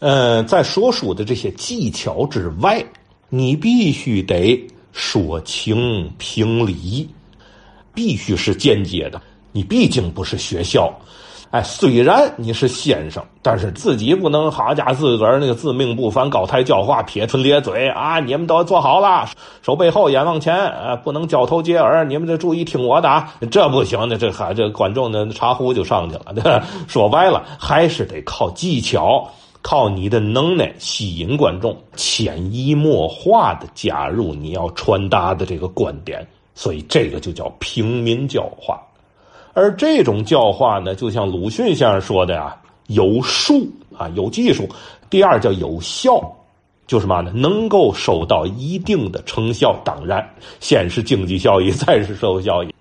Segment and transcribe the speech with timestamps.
[0.00, 2.84] 呃，在说书的这些技巧之外，
[3.28, 4.58] 你必须得
[4.92, 7.08] 说情评理，
[7.92, 9.20] 必须是间接的。
[9.50, 10.92] 你毕竟不是学校。
[11.50, 18.20] 哎，虽然你是先生，但是自己不能好家自个儿那个自命不凡、高台教化、撇唇咧嘴啊！
[18.20, 19.26] 你们都坐好了，
[19.62, 26.34] 手背后，眼往前，呃，不能交头接耳，你们得注意听我的啊，这不行的，这还这观众的茶壶就上去了。
[26.34, 26.62] 对吧？
[26.86, 29.26] 说白了，还是得靠技巧，
[29.70, 38.80] 靠你的能耐吸引观众，潜移默化的加入你要传达的这个观点，所以这个就叫平民教化。
[39.52, 42.56] 而这种教化呢，就像鲁迅先生说的呀，
[42.86, 44.64] 有术啊，有技术；
[45.10, 46.18] 第二叫有效，
[46.86, 47.30] 就是嘛呢？
[47.34, 49.78] 能够收到一定的成效。
[49.84, 50.26] 当然，
[50.60, 52.74] 先是经济效益， 再是社会效益。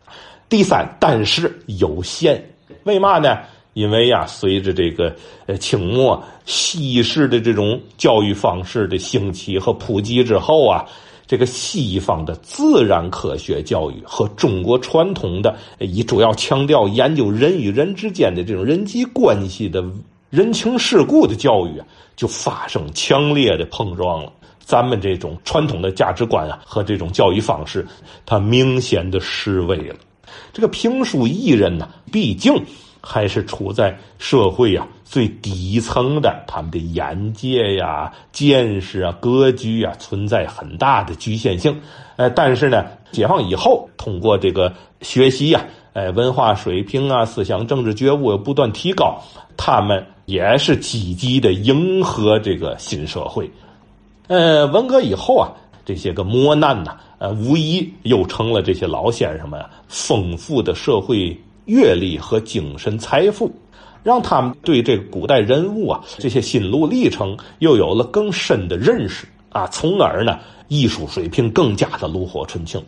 [0.47, 2.41] 第三，但是有限。
[2.85, 3.39] 为嘛呢？
[3.77, 10.84] 因为呀，随着这个呃清末西式的这种教育方式的兴起和普及之后啊。
[11.30, 19.84] 这个西方的自然科学教育和中国传统的以主要强调研究人与人之间的这种人际关系的
[20.30, 24.31] 人情世故的教育啊，就发生强烈的碰撞了。
[24.58, 27.86] 咱们这种传统的价值观啊和这种教育方式，
[28.25, 29.95] 它明显的失位了。
[30.53, 32.56] 这个评书艺人呢，毕竟。
[33.09, 41.80] 还是处在社会呀最底层的，他们的眼界呀、见识啊、格局啊，存在很大的局限性。
[42.17, 49.17] 呃，但是呢，解放以后，通过这个学习呀，呃，文化水平啊、思想政治觉悟不断提高，
[49.55, 53.50] 他们也是积极的迎合这个新社会。
[54.28, 55.47] 呃，文革以后啊，
[55.85, 61.39] 这些个磨难呐，呃，无疑又成了这些老先生们丰富的社会。
[61.67, 63.51] 阅历和精神财富，
[64.03, 72.83] 让他们对这个古代人物啊这些心路历程又有了更深的认识啊，从而呢艺术水平更加的炉火纯青。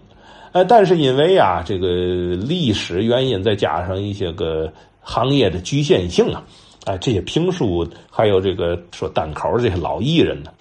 [0.52, 1.88] 呃，但是因为啊这个
[2.36, 6.44] 历史原因，再加上一些个行业的局限性啊，
[6.86, 10.52] 哎，这些评书还有这个说单口这些老艺人呢，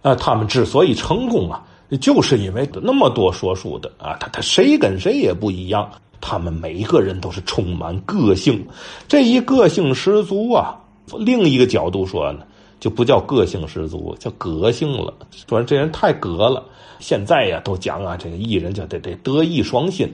[0.00, 1.62] 啊，他们之所以成功啊，
[2.00, 5.90] 就是因为那么多说书的啊，他他谁跟谁也不一样。
[6.26, 8.66] 他们每一个人都是充满个性，
[9.06, 10.74] 这一个性十足啊。
[11.18, 12.40] 另一个角度说呢，
[12.80, 15.12] 就不叫个性十足，叫个性了。
[15.46, 16.64] 说这人太格了。
[16.98, 20.10] 现在呀，都讲啊，这个艺人就得得德艺双馨。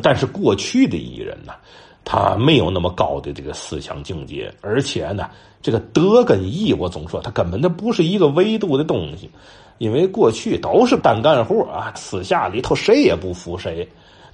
[0.00, 1.52] 但是过去的艺人呢，
[2.04, 5.28] 他没有那么高的这个思想境界，而且呢，
[5.60, 9.28] 这个德跟艺，我总说他根本就不是一个维度的东西，
[9.78, 13.88] 因为过去都是单干活啊，私下里头谁也不服谁。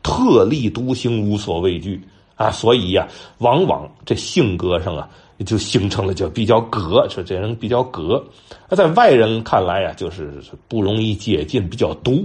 [0.06, 2.00] 特立独行，无所畏惧
[2.36, 2.48] 啊！
[2.48, 3.08] 所以呀，
[3.38, 5.08] 往往这性格上啊，
[5.44, 8.22] 就形成了就比较格，说这人比较格。
[8.68, 12.24] 那在外人看来啊，就是不容易接近，比较毒。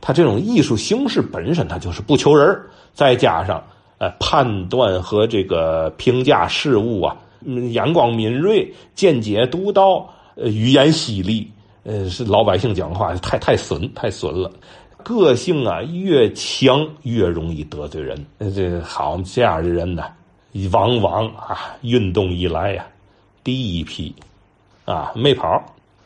[0.00, 2.56] 他这种艺术形式本身，他就是不求人
[2.92, 3.60] 再加上
[3.98, 7.16] 呃判断和这个评价事物啊，
[7.72, 11.50] 眼光敏锐，见解独到，呃，语言犀利，
[11.82, 14.48] 呃，是老百姓讲话太太损，太损了。
[15.04, 20.04] 个性啊越强越容易得罪人，这好这样的人呢，
[20.72, 22.86] 往往啊运动以来呀，
[23.44, 24.14] 第一批
[24.84, 25.62] 啊没跑，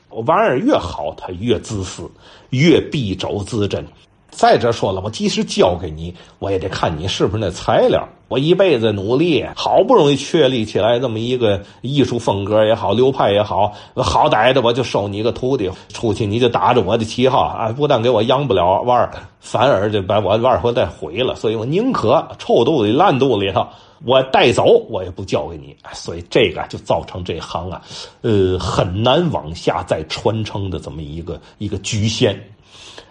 [0.09, 2.11] 玩意儿越好他越自私，
[2.51, 3.85] 越敝帚自珍。
[4.31, 8.07] 再者说了，我即使教给你，我也得看你是不是那材料。
[8.29, 21.37] 我一辈子努力，好不容易确立起来这么一个艺术风格也好，流派也好，好歹的我就收你个徒弟，出去你就打着我的旗号啊，不但给我养不了腕儿，反而就把我腕儿再毁了。
[21.37, 23.65] 所以我宁可臭肚子烂肚里头，
[24.05, 25.75] 我带走，我也不教给你。
[25.95, 27.81] 所以这个就造成这行啊，
[28.23, 32.37] 呃，很难往下再传承的这么一个一个局限。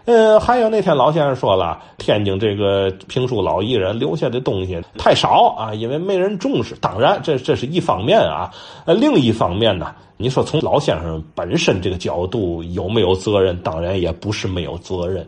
[0.06, 6.76] 呃，还有那天老先生说了，天津这个评书老艺人留下的东西太少啊，因为没人重视。
[6.76, 8.52] 当然，这这是一方面啊。
[8.86, 13.58] 呃，另一方面呢，你说从老先生本身这个角度有没有责任？
[13.64, 15.28] 当然也不是没有责任。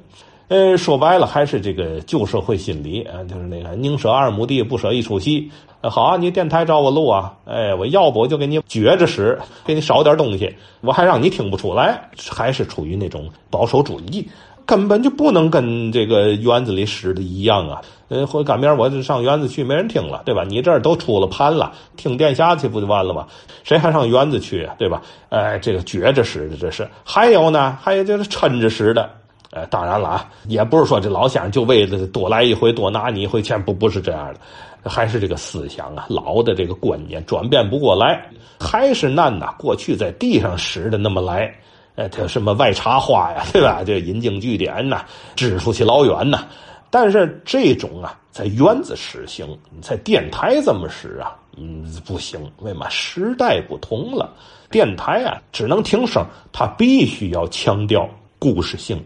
[0.49, 5.51] 呃，说白了还是这个旧社会心理啊，就是那个宁舍二亩地，不舍一出戏。
[5.81, 11.99] 好啊，你电台找我录啊，哎，我要不我就给你撅着使，给你少点东西，我还让你听不出来，
[12.29, 14.27] 还是处于那种保守主义。
[14.67, 17.81] 根本就不能跟这个园子里使的一样啊！
[18.09, 20.43] 呃，或赶明儿我就上园子去，没人听了，对吧？
[20.43, 23.25] 你这儿都出了盘了，听殿下去不就完了吗？
[23.63, 25.01] 谁还上园子去，对吧？
[25.29, 26.87] 哎，这个撅着使的这是。
[27.03, 29.09] 还有呢，还有就是抻着使的。
[29.51, 34.33] 呃，当然了啊，也不是说这老先生就为了多来一回多拿你一回钱，不不是这样
[34.83, 38.29] 的，还是这个思想啊，老的这个观念转变不过来，
[38.59, 39.55] 还是难呐。
[39.57, 41.49] 过去在地上使的那么来，
[41.97, 43.81] 呃，这什么外插花呀，对吧？
[43.83, 45.03] 这引经据典呐，
[45.35, 46.45] 支出去老远呐。
[46.91, 52.39] 但是这种啊，在院子实行，你在电台这么使啊，嗯，不行。
[52.59, 52.87] 为嘛？
[52.87, 54.31] 时代不同了，
[54.69, 56.23] 电台啊，只能听声，
[56.53, 58.07] 它必须要强调
[58.37, 59.03] 故事性。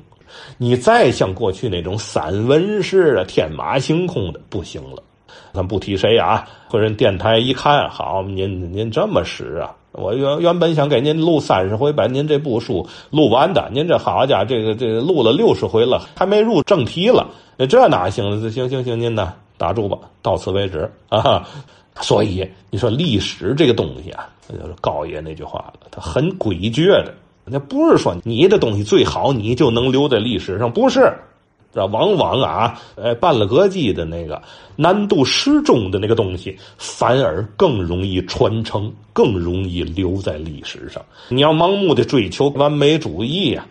[0.57, 5.01] 你再像过去那种散文式的天马行空的，不行了。
[5.53, 9.73] 咱不提谁啊，或者电台一看，好，您您这么使啊？
[9.93, 13.69] 我原原本想给您录三十回，把您这部书录完的。
[13.73, 17.27] 您这好家伙，这个这个录了六十回了，还没入正题了，
[17.69, 18.49] 这哪行？
[18.49, 21.45] 行行行，您呢打住吧，到此为止啊。
[21.99, 27.13] 所以你说历史这个东西啊，那就是高爷那句话了，它很诡谲的。
[27.43, 31.13] 那不是说你的东西最好，你就能留在历史上，不是。
[31.73, 34.41] 这往往啊，呃，办了格机的那个
[34.75, 41.01] 难度适中的那个东西，反而更容易传承，更容易留在历史上。
[41.29, 43.65] 你要盲目的追求完美主义呀，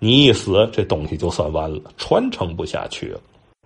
[0.00, 3.20] 你一死，这东西就算完了，传承不下去了。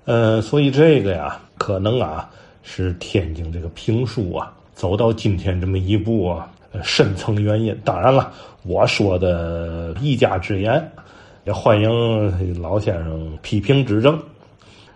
[0.05, 2.29] 呃，所以这个呀，可能啊，
[2.63, 6.51] 是天津这个评书啊，走到今天这么一步啊，
[6.83, 7.75] 深层原因。
[7.85, 8.31] 当然了，
[8.65, 10.93] 我说的一家之言。
[11.49, 14.21] 也欢迎老先生批评指正。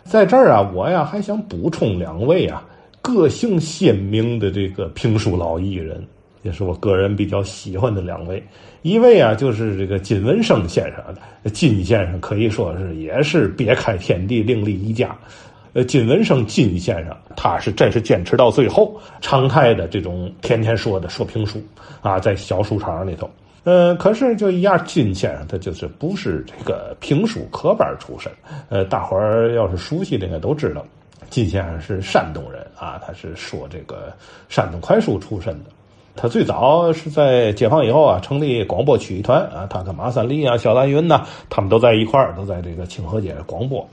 [0.05, 2.63] 在这儿啊，我呀还想补充两位啊
[3.01, 6.07] 个性鲜明的这个评书老艺人，
[6.43, 8.45] 也是我个人比较喜欢的两位。
[8.83, 11.03] 一位啊就是这个金文生先生，
[11.55, 15.17] 金先生可以说是也是别开天地，另立一家。
[15.73, 21.59] 呃，金文生金先生，他是真是坚持到最后，常态的这种天天说的说评书
[22.03, 23.31] 啊，在小书场里头。
[23.65, 28.31] 呃，可是就一样，金先生他就是不是这个评书科班出身。
[28.69, 30.85] 呃，大伙儿要是熟悉的，应该都知道，
[31.31, 34.13] 金先生是山东人啊，他是说这个
[34.49, 35.71] 山东快书出身的。
[36.17, 43.89] 他最早是在解放以后啊，成立广播曲艺团啊，他跟马三立啊、肖兰云呐，他们都在一块儿，都在这个清河街广播。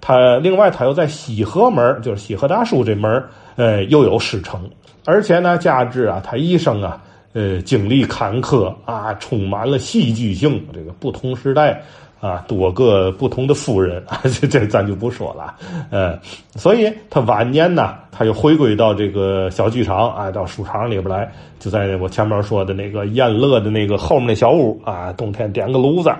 [0.00, 3.22] 他另外他又在西河门，就是西河大叔这门
[3.54, 4.68] 呃，又有师承，
[5.04, 7.00] 而且呢，加之啊，他一生啊。
[7.34, 10.64] 呃，经历坎坷啊，充满了戏剧性。
[10.72, 11.82] 这个不同时代
[12.20, 15.54] 啊，多个不同的夫人啊， 这这咱就不说了。
[15.90, 16.18] 呃，
[16.54, 26.10] 所以他晚年呢，他又回归到这个小剧场啊，到书场里边来，就在我前面说的那个宴乐的那个后面那小屋啊，冬天点个炉子，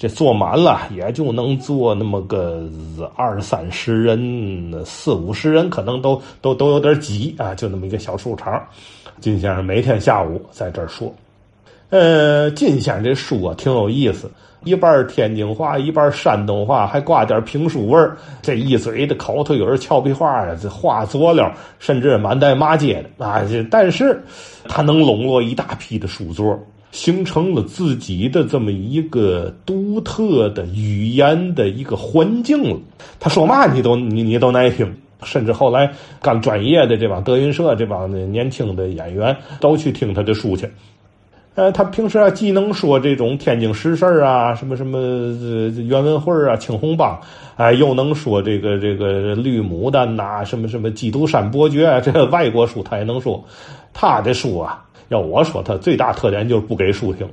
[0.00, 2.66] 这坐满了也就能坐那么个
[3.14, 8.66] 二三十人，四五十人可能都都都有点挤啊，就那么一个小书场。
[9.20, 11.14] 金先生每天下午在这儿说，
[11.90, 14.30] 呃，金先生这书啊挺有意思，
[14.64, 18.16] 一半天津话，一半山东话，还挂点评书味儿。
[18.40, 23.42] 这一嘴的口头有人俏皮话呀，这话佐料甚至满带骂街的啊。
[23.70, 24.18] 但是，
[24.66, 26.58] 他能笼络一大批的书作，
[26.92, 32.78] 形成了自己的这么一个独特的语言的一个环境了。
[33.18, 34.94] 他说嘛，你都你你都耐听。
[35.22, 35.92] 甚至后来
[36.22, 40.66] 干专业的这帮德云社这帮年轻的演员都去听他的书去。
[41.56, 44.98] 呃，他平时啊既能说这种天津实事啊，什么什么
[45.82, 47.20] 袁文慧啊、青红帮，
[47.56, 53.44] 哎，又能说这个这个绿牡丹呐，什么什么基督山伯爵啊，这外国书他也能说。
[53.92, 57.28] 他的书啊，要我说，他最大特点就是不给书听，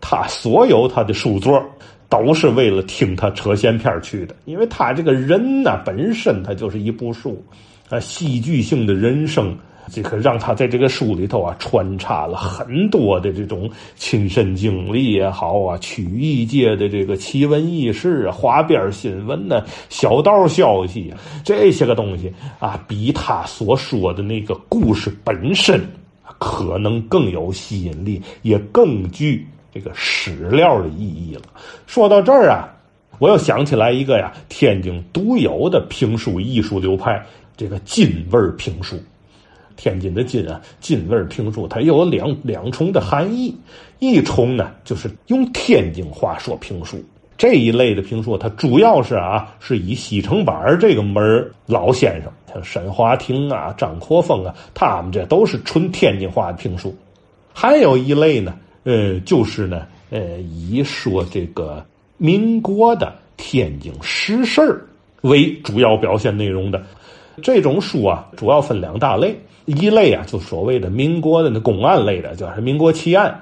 [0.00, 1.62] 他所有他的书作。
[2.10, 7.40] 都是为了听他扯闲篇去的，因为他这个人呢，本身他就是一部书，
[7.88, 9.56] 啊，戏剧性的人生，
[9.92, 25.80] 这个让他在这个书里头啊，穿插了很多的这种亲身经历也好啊，曲艺界的这个奇闻异事啊，花边新闻呢，小道消息啊，这些个东西啊，比他所说的那个故事本身
[26.38, 29.46] 可能更有吸引力，也更具。
[29.72, 31.42] 这个史料的意义了。
[31.86, 32.66] 说到这儿啊，
[33.20, 37.24] 我又想起来一个呀，天津独有的评书艺术流派，
[37.56, 38.96] 这个津味评书。
[39.76, 43.56] 天津的津啊，津味评书，它有两两重的含义。
[44.00, 47.00] 一重呢，就是用天津话说评书
[47.40, 56.94] 这一类的评书，它主要是啊，是以西城板这个门老先生，像沈华亭啊、张阔峰啊，他们这都是纯天津话的评书。
[57.54, 58.54] 还有一类呢。
[58.82, 61.84] 呃，就是呢，呃，以说这个
[62.16, 64.82] 民国的天津实事
[65.20, 66.82] 为主要表现内容的
[67.42, 73.38] 这种书啊，主要分两大类，一类啊，就所谓的民国的那公案类的，叫是民国奇案，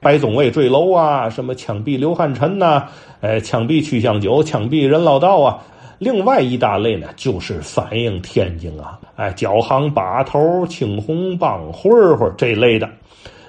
[0.00, 2.88] 白总卫坠楼啊，什么枪毙刘汉臣呐，
[3.20, 5.62] 呃，枪毙曲香九，枪毙任老道啊。
[5.98, 12.88] 另外一大类呢，就是反映天津啊，哎，脚行把头、青红帮混混这类的。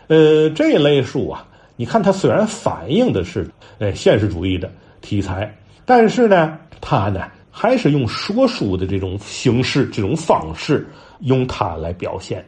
[0.07, 5.49] 呃，这类书啊，你看它虽然反映的是呃现实主义的题材，
[5.85, 10.85] 但是呢，它呢还是用说书的这种形式、这种方式，
[11.21, 12.45] 用它来表现。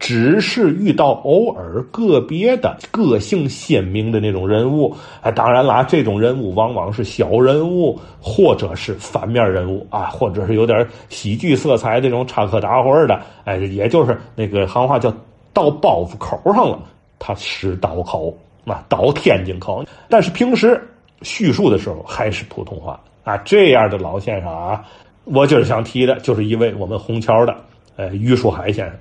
[0.00, 15.14] 只是遇到偶尔个别的个性鲜明的那种人物，哎，当然啦，这种人物往往是小人物，或者是反面人物啊，或者是有点喜剧色彩这种插科打诨的，哎，也就是那个行话叫
[15.52, 16.80] 到包袱口上了，
[17.18, 19.84] 他使刀口啊，到天津口。
[20.08, 20.82] 但是平时
[21.20, 24.82] 叙述的时候还是普通话啊，这样的老先生啊，
[25.24, 27.54] 我今儿想提的就是一位我们虹桥的，
[27.96, 28.94] 呃，于树海先生。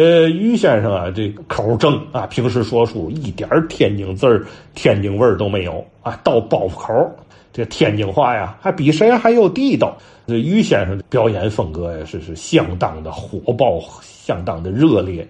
[0.00, 4.42] 呃，于先生啊，这口正啊，平时说书一点天津字儿、
[4.74, 7.10] 天津味儿都没有啊，到包袱口，
[7.52, 9.94] 这天津话呀，还比谁还要地道。
[10.26, 15.28] 这于先生的表演风格呀，是是相当的火爆，相当的热烈。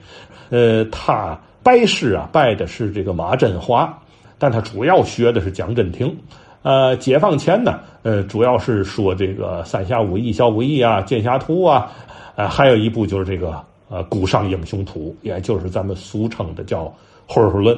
[0.50, 3.92] 呃，他拜师啊，拜的是这个马振华，
[4.38, 6.16] 但他主要学的是蒋振廷。
[6.62, 11.90] 呃，解放前呢，呃，主要是说这个三侠五义、小五义啊、剑侠图啊，
[12.36, 13.60] 呃，还有一部就是这个。
[13.90, 16.84] 呃，古上英雄图，也就是咱们俗称的叫
[17.26, 17.76] 《混混论》。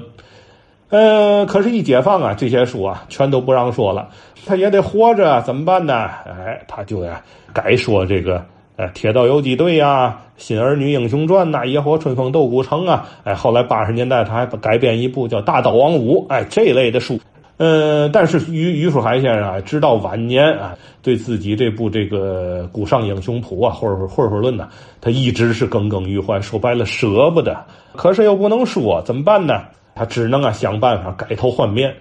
[0.90, 4.10] 呃，可是，一解放啊，这些书啊，全都不让说了。
[4.44, 5.94] 他也得活着，怎么办呢？
[6.26, 7.22] 哎，他就呀，
[7.54, 8.44] 改说这个
[8.76, 13.08] 呃，《铁道游击队》呀，《新儿女英雄传》呐，《野火春风斗古城》啊。
[13.24, 17.18] 哎，后来八十年代他还改编一部叫《大刀王五》哎，这类的书。
[17.58, 24.68] 呃，但是于于树海先生啊，直到晚年啊，对自己这部这个《古上英雄谱》啊，或者《混混论》呢，
[25.00, 27.56] 他一直是耿耿于怀，说白了舍不得，
[27.94, 29.62] 可是又不能说，怎么办呢？
[29.94, 31.94] 他只能啊想办法改头换面，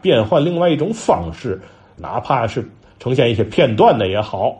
[0.00, 1.60] 变换另外一种方式，
[1.96, 2.64] 哪怕是
[3.00, 4.54] 呈现一些片段的也好。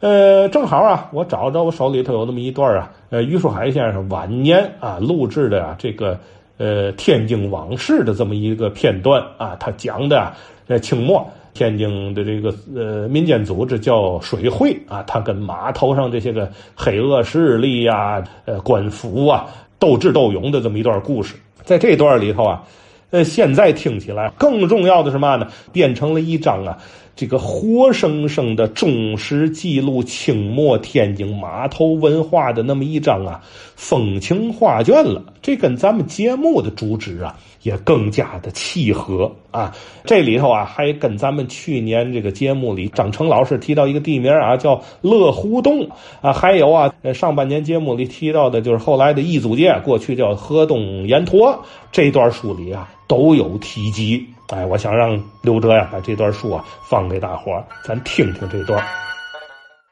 [0.00, 6.20] 呃，正好啊，我找着我手里头有那么一段啊，呃，于树海先生晚年啊录制的啊这个。
[6.58, 10.32] 呃，天津往事的这么一个片段啊，他讲的
[10.66, 19.46] 在清末天津的这个呃民间组织叫水会啊，他跟码头上这些个黑恶势力呀、呃官府啊
[19.78, 21.34] 斗智斗勇的这么一段故事，
[21.64, 22.62] 在这段里头啊，
[23.10, 25.46] 呃，现在听起来更重要的是嘛呢？
[25.72, 26.76] 变成了一张啊。
[27.18, 33.40] 这个活生生的忠实记录清末天津码头文化的那么一张啊
[33.74, 39.74] 风情画卷了，这跟咱们节目的主旨啊也更加的契合啊。
[40.04, 45.88] 这里头啊还跟咱们去年这个节目里张成老师提到一个地名啊叫乐湖洞
[46.20, 54.24] 啊，还有啊上半年节目里提到的就是后来的易祖界，过去叫河东盐陀，这段书里啊都有提及。
[54.48, 58.82] 哎，我想让刘哲呀把这段书啊放给大伙儿，咱听听这段。